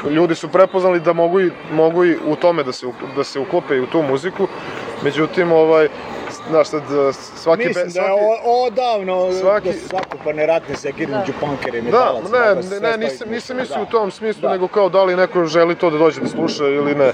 [0.10, 3.76] ljudi su prepoznali da mogu i, mogu i u tome da se, da se uklope
[3.76, 4.48] i u tu muziku,
[5.04, 5.88] međutim, ovaj,
[6.47, 6.82] znaš, sad,
[7.36, 7.58] svaki...
[7.60, 11.19] Mislim be- da je svaki- o- odavno svaki- da su zakupane ratne sekire Da.
[11.19, 12.30] među punkere i Da, metalaca.
[12.39, 13.82] ne, da se ne, ne, nisam, nisam mislio Da.
[13.82, 14.49] u tom smislu, Da.
[14.49, 17.12] nego kao da li neko želi to da dođe da sluša ili ne.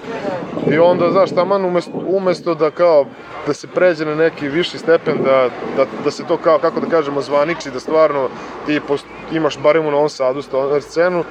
[0.67, 3.05] I onda, znaš, taman umesto, umesto da kao,
[3.47, 6.87] da se pređe na neki viši stepen, da, da, da se to kao, kako da
[6.87, 8.29] kažemo, zvaniči, da stvarno
[8.65, 11.23] ti post, imaš barem u Novom Sadu stoner scenu,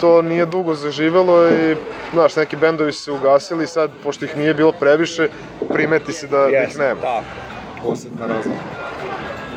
[0.00, 1.76] to nije dugo zaživelo i,
[2.12, 5.28] znaš, neki bendovi su se ugasili, sad, pošto ih nije bilo previše,
[5.68, 7.00] primeti se da, da ih nema.
[7.00, 7.24] tako.
[7.82, 8.58] Posebna razlika.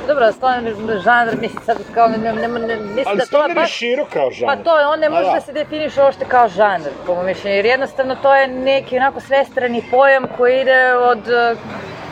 [0.08, 3.56] Dobro, stoner žanr, mislim sad kao, ne, ne, ne, ne mislim Ali da to je
[3.56, 3.72] baš...
[3.72, 4.48] širok kao žanr.
[4.48, 5.34] Pa to je, on ne Ma može da.
[5.34, 9.20] da se definiše uopšte kao žanr, po mojom mišljenju, jer jednostavno to je neki onako
[9.20, 11.56] svestrani pojam koji ide od eh,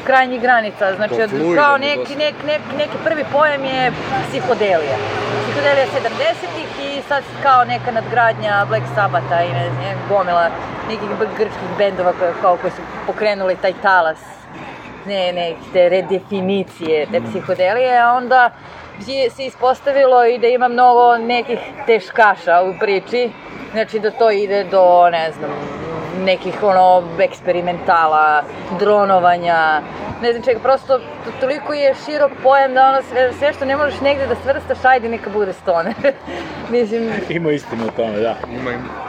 [0.05, 2.15] krajnjih granica, znači To od, kao je neki, dosta.
[2.17, 3.91] neki, neki, neki prvi pojam je
[4.29, 4.97] psihodelija.
[5.43, 6.67] Psihodelija 70-ih
[6.97, 10.49] i sad kao neka nadgradnja Black Sabbatha i ne znam, gomila
[10.87, 14.38] nekih grčkih bendova koje, kao koji su pokrenuli taj talas
[15.05, 18.49] ne, ne, te redefinicije te psihodelije, a onda
[19.07, 23.29] je se ispostavilo i da ima mnogo nekih teškaša u priči,
[23.71, 25.51] znači da to ide do, ne znam,
[26.19, 28.43] nekih ono eksperimentala,
[28.79, 29.81] dronovanja,
[30.21, 31.03] ne znam čega, prosto to-
[31.39, 35.09] toliko je širok pojam da ono sve, sve što ne možeš negde da svrstaš, ajde
[35.09, 35.93] neka bude stoner.
[36.71, 38.35] Mislim, Ima istinu u tome, da.
[38.51, 39.08] Ima im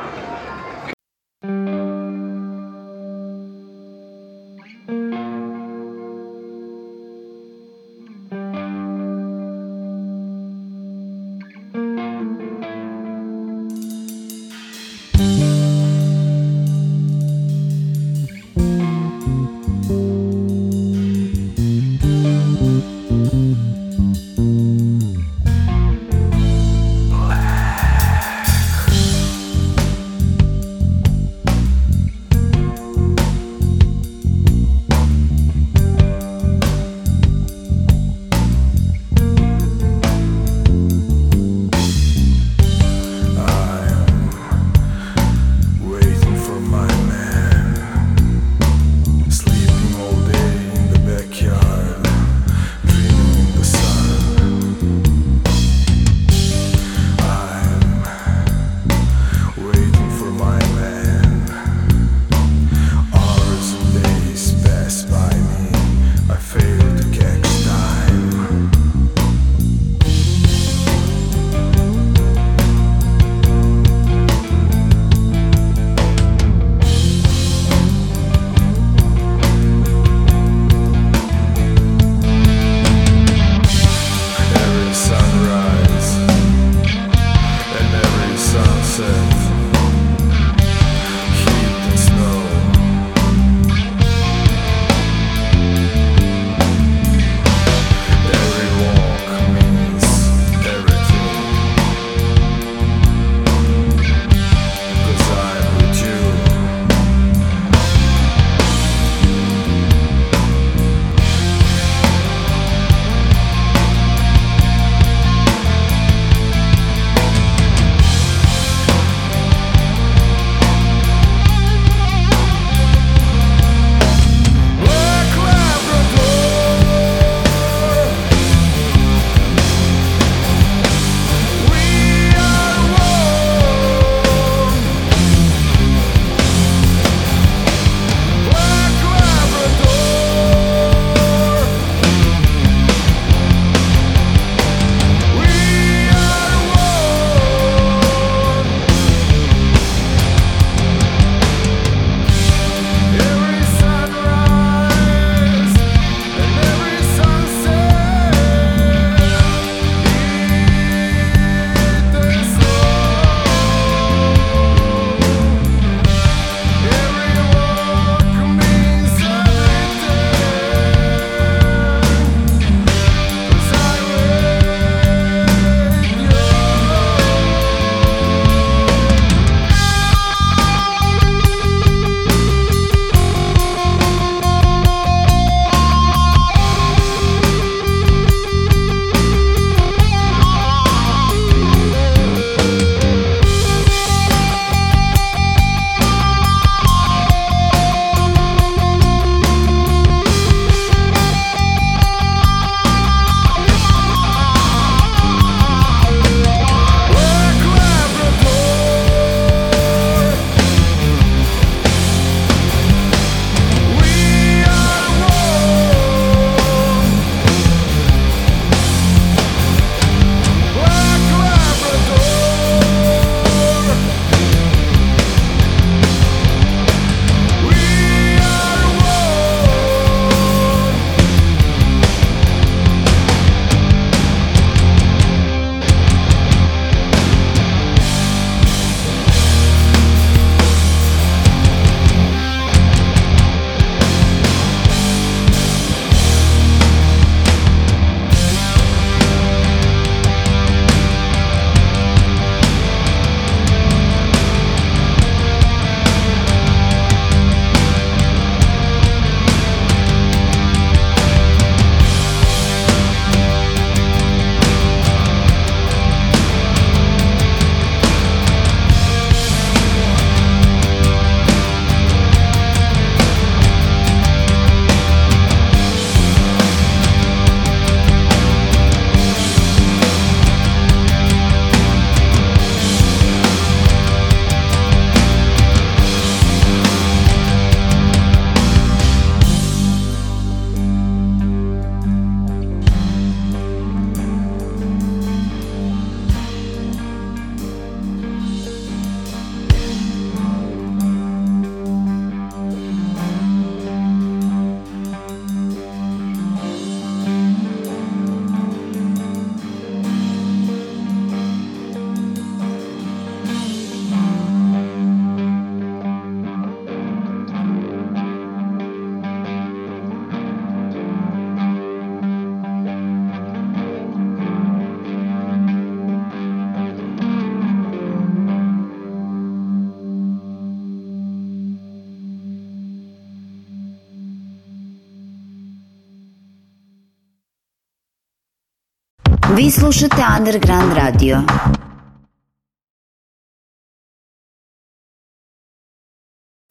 [339.60, 341.38] Vi slušate Underground Radio.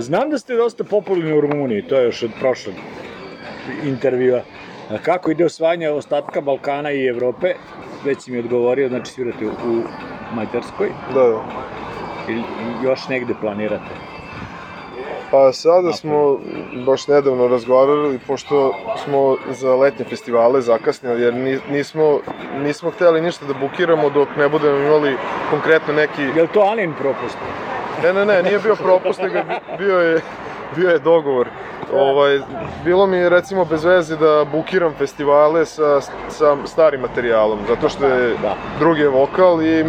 [0.01, 2.75] Znam da ste dosta popularni u Rumuniji, to je još od prošlog
[3.83, 4.41] intervjua.
[4.89, 7.53] A kako ide osvajanje ostatka Balkana i Evrope?
[8.05, 9.83] Već si mi odgovorio, znači svirate u,
[10.33, 11.43] Mađarskoj Da, da.
[12.27, 12.43] ili
[12.83, 14.08] još negde planirate?
[15.31, 16.37] Pa sada smo
[16.75, 22.19] baš nedavno razgovarali, pošto smo za letnje festivale zakasnili, jer ni- nismo,
[22.55, 25.17] nismo hteli ništa da bukiramo dok ne budemo imali
[25.49, 26.21] konkretno neki...
[26.21, 27.37] Je li to Anin propust?
[28.03, 30.21] Ne, ne, ne, nije bio propust, nego bi- bio je,
[30.75, 31.47] bio je dogovor.
[31.93, 32.39] Ovaj,
[32.83, 38.05] bilo mi je recimo bez veze da bukiram festivale sa, sa starim materijalom, zato što
[38.05, 38.55] je Da.
[38.79, 39.85] drugi je vokal i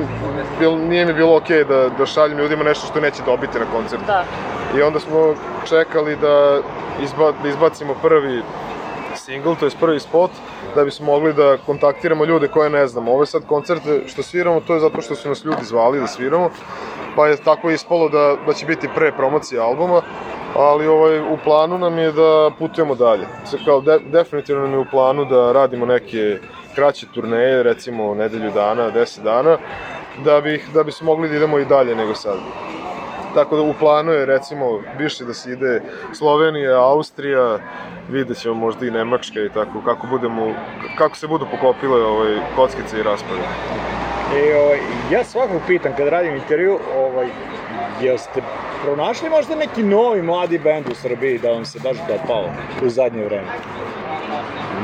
[0.58, 4.04] bil, nije mi bilo okej da, da šaljem ljudima nešto što neće dobiti na koncertu.
[4.06, 4.24] Da.
[4.78, 5.34] I onda smo
[5.68, 6.60] čekali da,
[7.02, 8.42] izba, da izbacimo prvi
[9.16, 10.30] single, to je prvi spot,
[10.74, 13.12] da bismo mogli da kontaktiramo ljude koje ne znamo.
[13.12, 16.50] Ove sad koncerte što sviramo, to je zato što su nas ljudi zvali da sviramo,
[17.16, 20.02] pa je tako ispalo da, da će biti pre promocije albuma,
[20.56, 23.26] ali ovaj, u planu nam je da putujemo dalje.
[23.44, 26.38] Sve kao de, definitivno nam je u planu da radimo neke
[26.74, 29.58] kraće turneje, recimo nedelju dana, 10 dana,
[30.24, 32.36] da bi, da bi mogli da idemo i dalje nego sad.
[33.34, 37.58] Tako da u planu je recimo više da se ide Slovenija, Austrija,
[38.08, 40.54] vidjet ćemo možda i Nemačka i tako, kako, budemo,
[40.98, 43.40] kako se budu pokopile ovaj, kockice i raspade.
[44.36, 44.78] E, ovaj,
[45.12, 47.28] ja svakog pitam kad radim intervju, ovaj,
[48.02, 48.42] jel ste
[48.84, 52.44] pronašli možda neki novi mladi bend u Srbiji da vam se baš dopao
[52.84, 53.52] u zadnje vreme?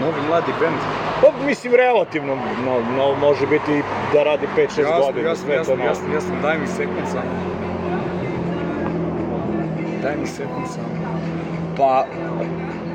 [0.00, 0.76] Novi mladi bend.
[1.22, 2.34] Pa, mislim, relativno,
[2.64, 3.82] no, no, može biti
[4.12, 5.88] da radi 5-6 Jasno, godina, jasno, jasno, novo.
[5.88, 7.65] jasno, jasno, daj mi sekund samo.
[10.06, 10.88] Daj mi sekund samo.
[11.76, 12.06] Pa,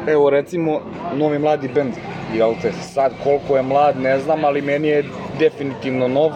[0.07, 0.81] evo recimo,
[1.15, 1.93] novi mladi bend,
[2.35, 5.03] jel te, sad koliko je mlad ne znam, ali meni je
[5.39, 6.31] definitivno nov.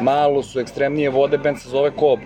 [0.00, 2.18] Malo su ekstremnije vode, bend se zove Kob.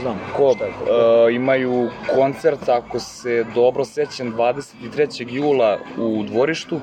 [0.00, 0.20] Znam.
[0.36, 0.88] Kob, Šta je Kob?
[0.88, 5.26] e, imaju koncert, ako se dobro sećam, 23.
[5.34, 6.80] jula u dvorištu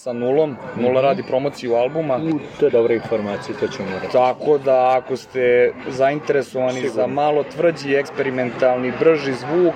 [0.00, 0.56] sa nulom.
[0.76, 2.16] Nula radi promociju albuma.
[2.16, 4.12] U, to je dobra informacija, to ćemo morati.
[4.12, 6.94] Tako da ako ste zainteresovani Sigurno.
[6.94, 9.74] za malo tvrđi, eksperimentalni, brži zvuk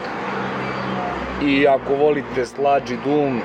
[1.42, 3.40] i ako volite slađi dum,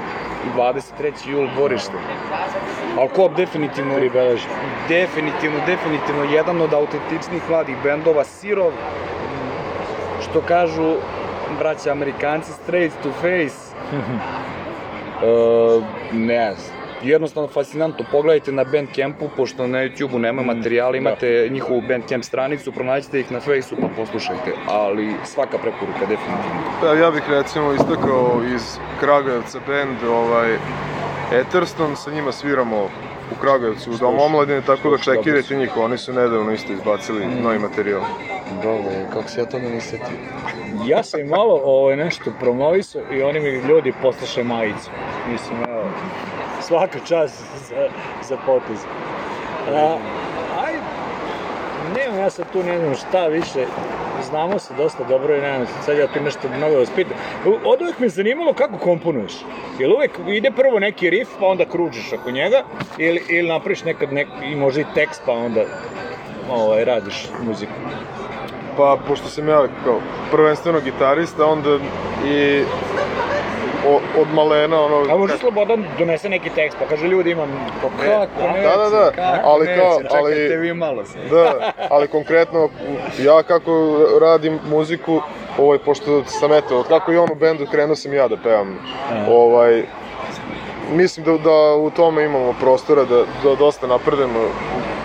[0.55, 1.29] 23.
[1.29, 1.97] jul dvorište.
[2.97, 4.45] Ali Kob definitivno, Pribeleži.
[4.89, 8.71] definitivno, definitivno jedan od autentičnih mladih bendova, Sirov,
[10.21, 10.95] što kažu
[11.59, 13.75] braća Amerikanci, straight to face.
[15.23, 15.81] E,
[16.13, 16.79] ne znam.
[17.03, 23.19] Jednostavno fascinantno, pogledajte na Bandcampu, pošto na YouTubeu nema materijala, imate njihovu Bandcamp stranicu, pronađite
[23.19, 26.61] ih na Faceu pa poslušajte, ali svaka preporuka definitivno.
[26.81, 30.57] Pa ja bih recimo istakao iz Kragujevca band ovaj,
[31.33, 32.89] Eterston, sa njima sviramo
[33.31, 37.59] u Kragujevcu u Domu omladine, tako da čekirajte njih, oni su nedavno isto izbacili novi
[37.59, 38.01] materijal.
[38.63, 40.17] Dobro, kako se ja toga ne setio.
[40.85, 44.89] Ja sam im malo ovaj, nešto promovisao i oni mi ljudi poslušaju majicu.
[45.31, 45.83] Mislim, evo,
[46.61, 47.89] svaka čast za,
[48.29, 48.77] za potez.
[49.67, 49.97] A,
[50.65, 50.73] aj,
[51.95, 53.65] nemam ja sad tu ne znam šta više,
[54.29, 57.17] znamo se dosta dobro i nemam sad ja tu nešto mnogo da pitam.
[57.65, 59.33] Od uvek me zanimalo kako komponuješ.
[59.79, 62.63] Jel uvek ide prvo neki riff pa onda kružiš oko njega
[62.97, 65.61] ili, ili napraviš nekad nek, i možda i tekst pa onda
[66.51, 67.71] ovaj, radiš muziku.
[68.77, 69.99] Pa, pošto sam ja kao
[70.31, 71.77] prvenstveno gitarista, onda
[72.27, 72.63] i
[74.17, 75.13] od malena, ono...
[75.13, 77.49] A može kad- Slobodan donese neki tekst, pa kaže ljudi imam...
[77.81, 81.17] Kako neće, Da, da, da, kako ali neće, kao- čekajte ali- vi malo se.
[81.29, 82.69] Da, ali konkretno,
[83.19, 83.71] ja kako
[84.21, 85.21] radim muziku,
[85.57, 88.77] ovaj, pošto sam eto, od kako je on u bendu krenuo sam ja da pevam.
[89.29, 89.83] Ovaj,
[90.91, 94.39] mislim da, da u tome imamo prostora da, da dosta napredujemo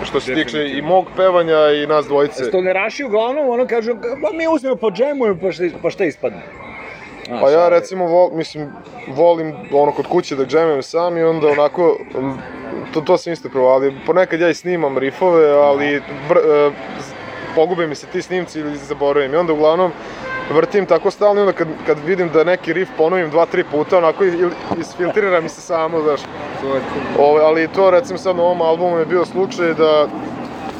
[0.03, 2.45] što se tiče i mog pevanja i nas dvojice.
[2.45, 6.41] Stoneraši uglavnom ono kažu, pa mi uzmemo po džemujemo pa šta, pa šta ispadne.
[7.27, 8.69] Znaš, Pa ja recimo vol, mislim,
[9.07, 11.97] volim ono kod kuće da džemem sam i onda onako,
[12.93, 16.71] to, to sam isto probao, ali ponekad ja i snimam rifove, ali br, e,
[17.55, 19.91] pogube mi se ti snimci ili zaboravim i onda uglavnom
[20.51, 23.97] vrtim tako stalno i onda kad, kad vidim da neki rif ponovim dva, tri puta,
[23.97, 24.49] onako il-
[24.79, 26.21] isfiltrira mi se samo, znaš.
[27.19, 30.07] Ovo, ali to recimo sad na ovom albumu je bio slučaj da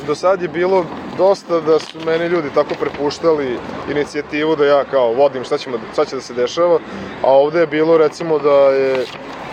[0.07, 0.85] do sad je bilo
[1.17, 3.57] dosta da su meni ljudi tako prepuštali
[3.91, 6.79] inicijativu da ja kao vodim šta, ćemo, šta će da se dešava,
[7.23, 9.05] a ovde je bilo recimo da je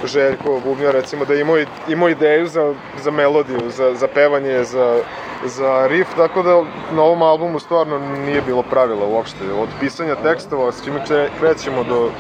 [0.05, 1.57] Željko Bubnjar recimo da je imao,
[1.89, 2.75] imao ideju za,
[3.05, 5.01] za melodiju, za, za pevanje, za,
[5.45, 6.63] za riff, tako da
[6.97, 9.53] na ovom albumu stvarno nije bilo pravila uopšte.
[9.53, 12.11] Od pisanja tekstova, s čime kre- krećemo do...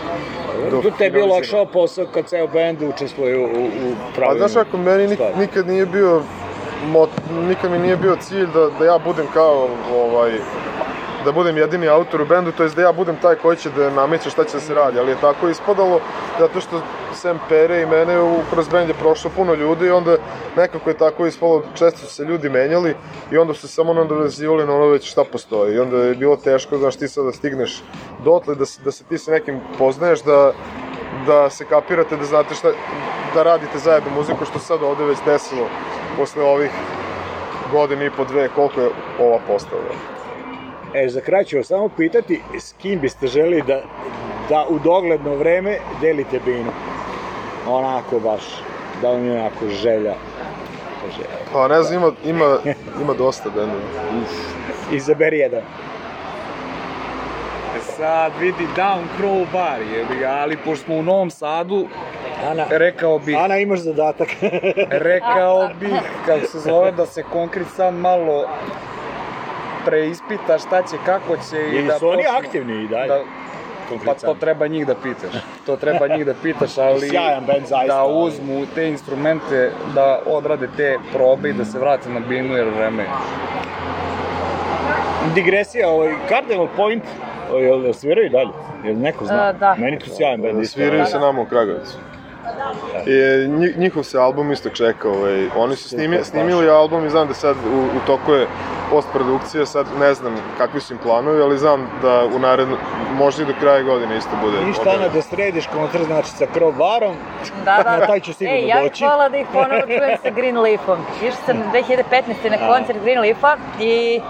[0.70, 1.34] do Tu te je bilo finaliziranja.
[1.34, 5.20] lakšao posao kad ceo band učestvuje u, u, u Pa pravilnom znaš kako, meni nik,
[5.38, 6.22] nikad nije bio,
[6.86, 7.10] mot,
[7.48, 10.32] nikad mi nije bio cilj da, da ja budem kao, ovaj,
[11.24, 13.90] da budem jedini autor u bendu, to jest da ja budem taj koji će da
[13.90, 16.00] nameće šta će da se radi, ali je tako ispadalo
[16.38, 16.82] zato što
[17.14, 20.16] sem Pere i mene u, kroz bend je prošlo puno ljudi i onda
[20.56, 22.94] nekako je tako ispalo, često su se ljudi menjali
[23.30, 25.74] i onda su se samo nadovezivali na ono već šta postoji.
[25.74, 27.82] I onda je bilo teško, znaš, ti sad da stigneš
[28.24, 30.52] dotle, da, da se ti sa nekim poznaješ, da,
[31.26, 32.68] da se kapirate, da znate šta,
[33.34, 35.66] da radite zajedno muziku, što se sad ovde već desilo
[36.16, 36.70] posle ovih
[37.72, 38.90] godine i po dve, koliko je
[39.20, 39.82] ova postala.
[40.94, 43.82] E, za kraj ću vas samo pitati s kim biste želi da,
[44.48, 46.70] da u dogledno vreme delite binu.
[47.68, 48.42] Onako baš,
[49.02, 50.14] da vam je onako želja.
[51.16, 51.38] želja.
[51.52, 52.58] Pa ne znam, ima, ima,
[53.02, 53.82] ima dosta bendova.
[54.92, 55.62] Izaberi jedan.
[57.80, 61.86] Sad vidi Down Crow bar, jebi ga, ali pošto smo u Novom Sadu,
[62.50, 64.28] Ana, rekao bih, Ana imaš zadatak.
[65.08, 68.48] rekao bih, kako se zove, da se konkret sad malo
[69.84, 73.08] preispita šta će, kako će i, I da su oni aktivni i dalje.
[73.08, 73.20] Da,
[74.04, 75.42] pa to treba njih da pitaš.
[75.66, 80.68] To treba njih da pitaš, ali Sjajan band, zaista, da uzmu te instrumente, da odrade
[80.76, 83.02] te probe i da se vrate na binu jer vreme.
[83.02, 83.08] je.
[85.34, 87.02] Digresija, ovaj, Cardinal Point,
[87.54, 88.50] jel, jel sviraju dalje?
[88.84, 89.48] Jel neko zna?
[89.48, 89.74] E, da.
[89.74, 90.66] Meni tu sjajan band.
[90.66, 91.96] Sviraju se nama u Kragovicu.
[93.06, 93.12] I
[93.48, 97.34] nji- njihov se album isto čeka, ovaj, oni su snimi, snimili album i znam da
[97.34, 98.46] sad u, u toku je
[98.90, 102.76] postprodukcija, sad ne znam kakvi su im planovi, ali znam da u naredno,
[103.12, 104.56] možda i do kraja godine isto bude.
[104.60, 107.14] Ništa, Ana, da središ koncert, znači sa crowbarom,
[107.64, 108.06] Da, da, na da.
[108.06, 109.04] taj ću sigurno Ej, ja bih doći.
[109.04, 110.98] volila da ih ponovo čujem sa Green Leafom.
[111.18, 112.50] Išla sam 2015.
[112.50, 114.20] na koncert Green Leafa i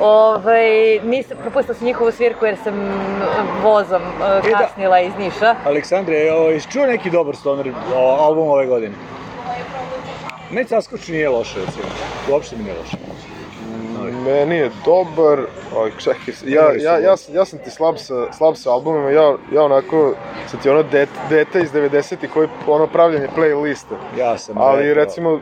[0.00, 2.74] Ovaj, nisam, propustila sam njihovu svirku jer sam
[3.62, 4.58] vozom uh, E, da.
[4.58, 5.54] kasnila iz Niša.
[5.64, 8.94] Aleksandre, je ovaj, čuo neki dobar stoner o, album ove godine?
[10.50, 11.84] Meni Saskoč nije loše, recimo.
[12.30, 12.96] Uopšte mi nije loše.
[14.24, 15.38] Meni je dobar,
[15.76, 19.34] oj, čekaj, ja, ja, ja, sam, ja sam ti slab sa, slab sa albumima, ja,
[19.52, 20.14] ja onako,
[20.46, 23.94] sam ti ono det, dete iz 90-ih koji ono pravljanje playlista.
[24.18, 25.04] Ja sam Ali rekao.
[25.04, 25.40] recimo,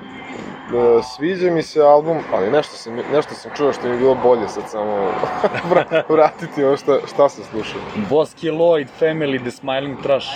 [1.04, 4.48] sviđa mi se album, ali nešto sam, nešto sam čuo što mi je bilo bolje
[4.48, 5.10] sad samo
[5.70, 7.80] vra- vratiti ovo šta, šta sam slušao.
[8.10, 10.26] Bosky Lloyd, Family, The Smiling Trash.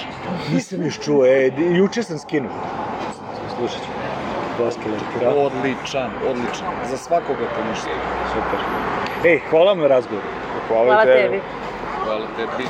[0.53, 2.51] Nisam još čuo, e, juče sam skinuo.
[3.57, 3.89] Slušat ću.
[4.59, 5.31] Baskele, da.
[5.31, 6.69] Odličan, odličan.
[6.91, 7.91] Za svakoga po nešto.
[8.29, 8.61] Super.
[9.25, 10.27] Ej, hvala vam na razgovoru.
[10.69, 11.21] Hvala, Hvala tebi.
[11.23, 11.41] tebi.
[12.05, 12.65] Hvala tebi.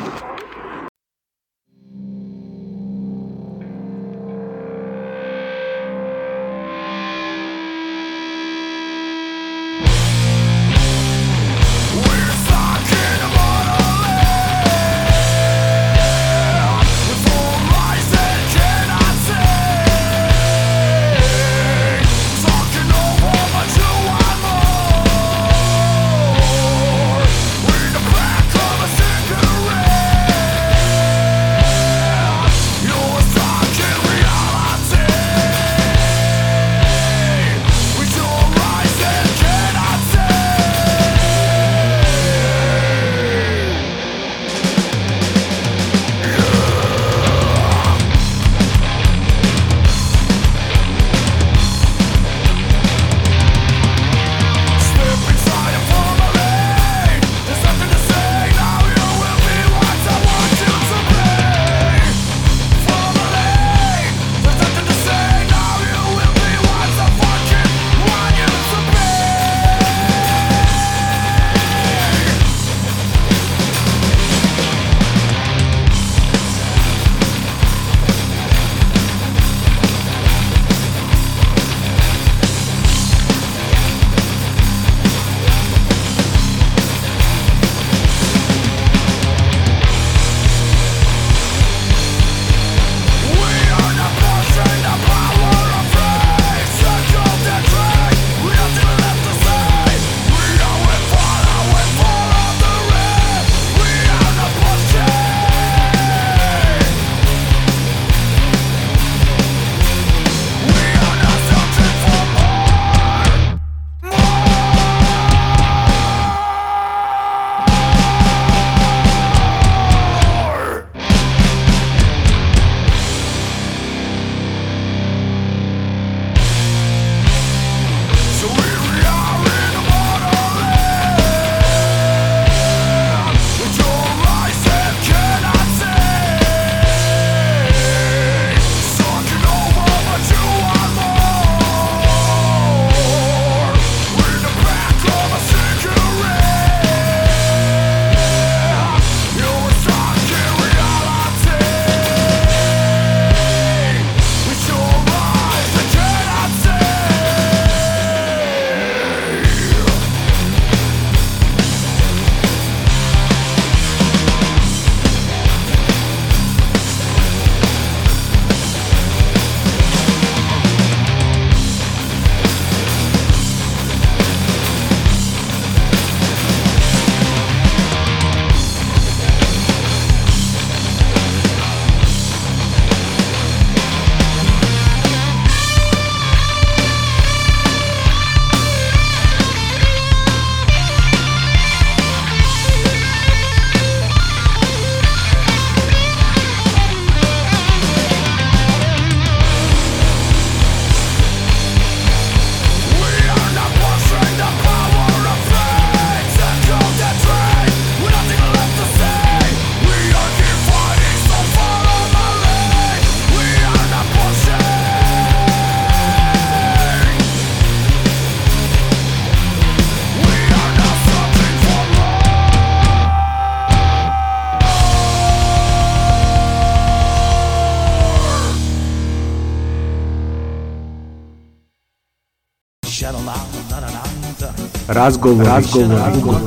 [234.93, 236.40] Razgovor, razgovor, ugovor,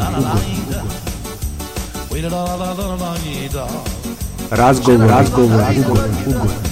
[4.52, 6.65] razgovor, razgovor, ugovor, ugovor.